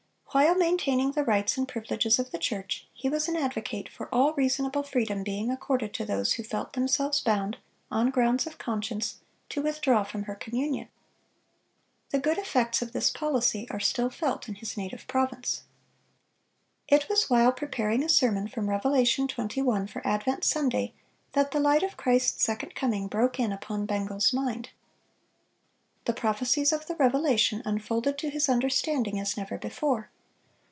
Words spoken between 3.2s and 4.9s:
an advocate for all reasonable